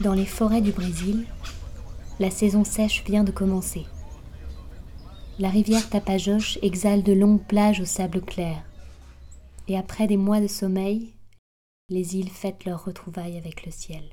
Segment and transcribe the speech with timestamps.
[0.00, 1.26] Dans les forêts du Brésil,
[2.20, 3.84] la saison sèche vient de commencer.
[5.38, 8.64] La rivière Tapajos exhale de longues plages au sable clair.
[9.68, 11.12] Et après des mois de sommeil,
[11.90, 14.04] les îles fêtent leur retrouvaille avec le ciel.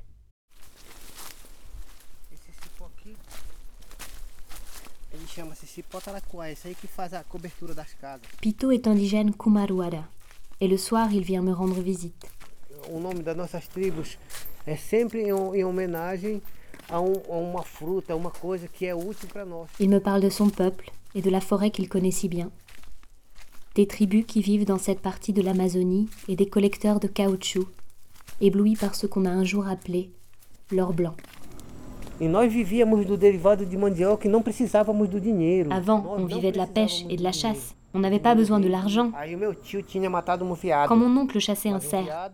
[8.42, 10.04] Pito est indigène Kumaruara,
[10.60, 12.26] et le soir il vient me rendre visite.
[12.90, 14.18] O nome das nossas tribos
[14.66, 16.40] é sempre em, em homenagem
[16.88, 19.68] a, um- uma fruta, uma coisa que é útil para nós.
[19.78, 22.50] Il me parle de son peuple et de la forêt qu'il connaît si bien.
[23.74, 27.68] Des tribus qui vivent dans cette partie de l'Amazonie et des collecteurs de caoutchouc,
[28.40, 30.10] éblouis par ce qu'on a un jour appelé
[30.72, 31.14] l'or blanc.
[32.20, 32.28] E e
[34.28, 35.72] não precisávamos do dinheiro.
[35.72, 37.74] Avant, on vivait de la pêche et de la chasse.
[37.94, 39.12] On n'avait pas besoin de l'argent.
[39.12, 39.54] Um.
[40.88, 42.30] Quand mon oncle chassait un um cerf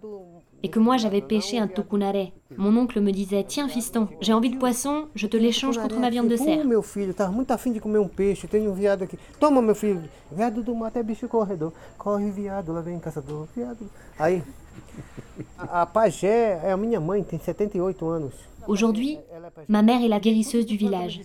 [0.62, 4.50] et que moi j'avais pêché un tucunaré, mon oncle me disait Tiens, fiston, j'ai envie
[4.50, 6.66] de poisson, je te l'échange contre ma viande de cerf.
[6.66, 9.18] meu filho, tá muito afim de comer peixe, tem veado aqui.
[9.38, 10.02] Toma, meu filho.
[10.32, 11.72] Veado do mato é bicho corredor.
[11.98, 13.46] Corre, viado, lá vem caçador.
[13.54, 13.88] Viado.
[14.18, 14.42] Aí,
[15.58, 18.34] a, a pajé é a minha mãe, tem 78 anos.
[18.66, 19.18] Aujourd'hui,
[19.68, 21.20] ma mère est la guérisseuse du village.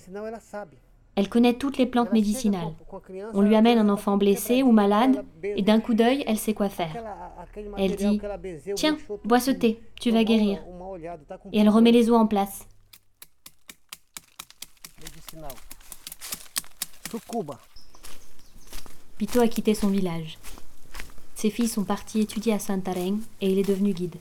[1.19, 2.73] Elle connaît toutes les plantes médicinales.
[3.33, 6.69] On lui amène un enfant blessé ou malade, et d'un coup d'œil, elle sait quoi
[6.69, 6.95] faire.
[7.77, 8.21] Elle dit
[8.75, 10.63] Tiens, bois ce thé, tu vas guérir.
[11.51, 12.65] Et elle remet les os en place.
[19.17, 20.37] Pito a quitté son village.
[21.35, 24.15] Ses filles sont parties étudier à Santarém et il est devenu guide.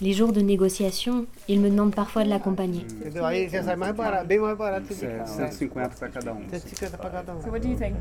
[0.00, 2.82] Les jours de négociation, il me demande parfois de l'accompagner.
[3.00, 3.24] Entendeu?
[3.24, 5.26] Aí já sai mais barato, bem mais barato que de É, cá.
[5.26, 6.34] 150 para cada.
[6.34, 7.40] 150 pra cada.
[7.42, 7.96] So what do you think?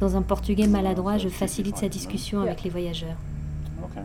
[0.00, 3.16] Dans un portugais maladroit, je facilite sa discussion avec les voyageurs.
[3.82, 4.02] Ok.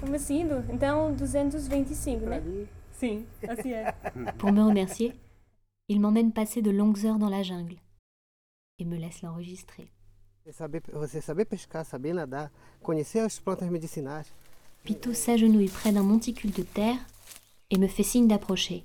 [0.00, 0.64] Vamos indo?
[0.72, 2.36] Então, 225, Pra né?
[2.36, 2.66] ali,
[2.98, 3.92] Sim, assim é.
[4.38, 5.14] Pour me remercier,
[5.88, 7.76] il m'emmène passer de longues heures dans la jungle
[8.78, 9.88] et me laisse l'enregistrer.
[10.52, 12.50] Saber, você saber pescar, saber nadar,
[12.82, 14.32] conhecer as plantas medicinais.
[14.84, 16.98] Pito s'agenouille près d'un monticule de terre
[17.70, 18.84] et me fait signe d'approcher.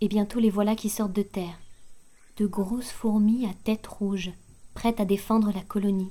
[0.00, 1.58] Et bientôt les voilà qui sortent de terre.
[2.36, 4.32] De grosses fourmis à tête rouge,
[4.74, 6.10] prêtes à défendre la colonie.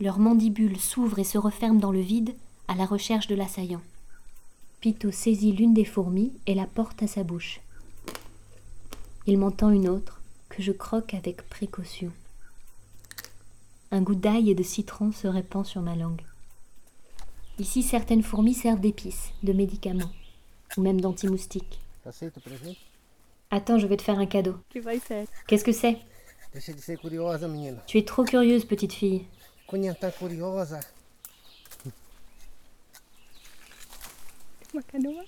[0.00, 2.34] Leurs mandibules s'ouvrent et se referment dans le vide
[2.68, 3.82] à la recherche de l'assaillant.
[4.80, 7.60] Pito saisit l'une des fourmis et la porte à sa bouche.
[9.26, 12.12] Il m'entend une autre que je croque avec précaution.
[13.94, 16.22] Un goût d'ail et de citron se répand sur ma langue.
[17.60, 20.10] Ici, certaines fourmis servent d'épices, de médicaments,
[20.76, 21.78] ou même d'anti-moustiques.
[23.52, 24.56] Attends, je vais te faire un cadeau.
[25.46, 25.96] Qu'est-ce que c'est?
[27.86, 29.26] Tu es trop curieuse, petite fille.
[34.88, 35.22] Canoa?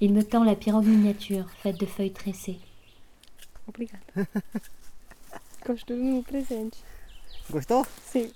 [0.00, 2.58] Il me tend la pirogue miniature, faite de feuilles tressées.
[3.68, 4.00] Obrigada.
[5.64, 6.82] Gostou do meu presente?
[7.50, 7.84] Gostou?
[8.06, 8.28] Sim.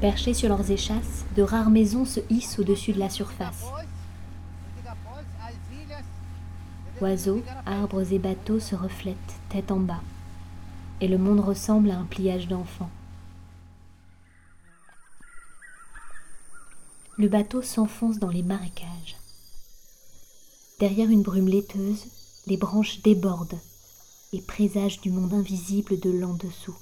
[0.00, 3.64] Perchées sur leurs échasses, de rares maisons se hissent au-dessus de la surface.
[7.00, 9.16] Oiseaux, arbres et bateaux se reflètent
[9.48, 10.02] tête en bas.
[11.00, 12.90] Et le monde ressemble à un pliage d'enfants.
[17.18, 19.16] Le bateau s'enfonce dans les marécages.
[20.78, 22.04] Derrière une brume laiteuse,
[22.46, 23.58] les branches débordent
[24.34, 26.76] et présagent du monde invisible de l'en dessous.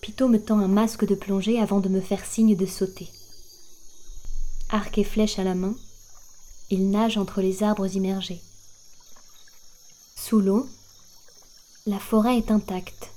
[0.00, 3.08] Pito me tend un masque de plongée avant de me faire signe de sauter.
[4.68, 5.74] Arc et flèche à la main,
[6.70, 8.40] il nage entre les arbres immergés.
[10.14, 10.68] Sous l'eau,
[11.86, 13.10] la forêt est intacte,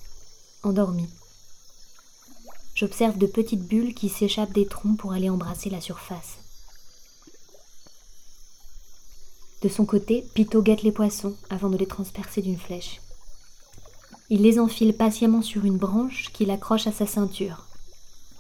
[0.64, 1.10] endormie.
[2.74, 6.43] J'observe de petites bulles qui s'échappent des troncs pour aller embrasser la surface.
[9.64, 13.00] De son côté, Pito guette les poissons avant de les transpercer d'une flèche.
[14.30, 17.64] Il les enfile patiemment sur une branche qu'il accroche à sa ceinture,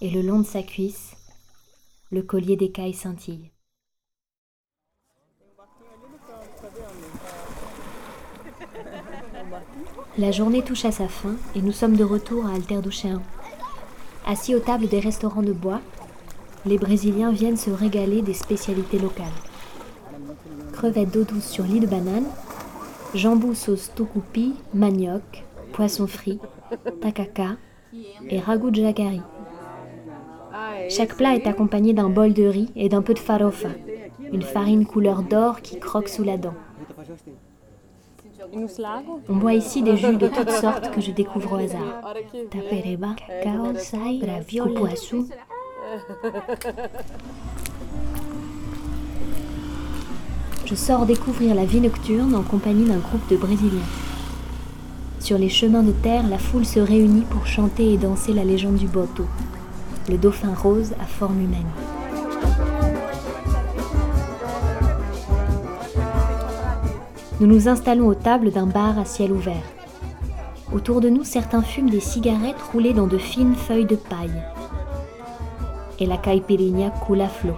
[0.02, 1.12] et le long de sa cuisse,
[2.12, 3.52] le collier d'écailles scintille.
[10.18, 13.22] La journée touche à sa fin et nous sommes de retour à Alterdouchéen.
[14.26, 15.80] Assis aux tables des restaurants de bois,
[16.66, 19.32] les Brésiliens viennent se régaler des spécialités locales.
[20.84, 22.26] Crevettes d'eau douce sur lit de banane,
[23.16, 26.40] jambou sauce tucupi, manioc, poisson frit,
[27.00, 27.56] takaka
[28.30, 29.22] et ragout de jacari.
[30.90, 33.70] Chaque plat est accompagné d'un bol de riz et d'un peu de farofa,
[34.34, 36.56] une farine couleur d'or qui croque sous la dent.
[39.30, 42.14] On boit ici des jus de toutes sortes que je découvre au hasard.
[42.52, 45.28] Tapereba, cacao, sai, graviola, cupuaçu.
[50.66, 53.82] Je sors découvrir la vie nocturne en compagnie d'un groupe de Brésiliens.
[55.20, 58.76] Sur les chemins de terre, la foule se réunit pour chanter et danser la légende
[58.76, 59.26] du Boto,
[60.10, 61.68] le dauphin rose à forme humaine.
[67.42, 69.64] Nous nous installons aux tables d'un bar à ciel ouvert.
[70.72, 74.42] Autour de nous, certains fument des cigarettes roulées dans de fines feuilles de paille.
[76.00, 77.58] Et la caipirinha coule à flot.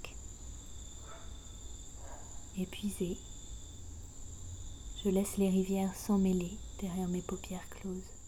[2.61, 2.67] hamac.
[2.67, 3.17] Épuisé,
[5.03, 8.20] je laisse les rivières s'emmêler derrière mes paupières closes.